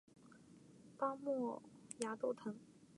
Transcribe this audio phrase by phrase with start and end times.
[0.97, 1.61] 巴莫
[1.99, 2.55] 崖豆藤